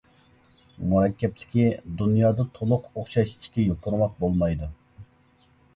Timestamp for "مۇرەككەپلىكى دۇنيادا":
0.93-2.47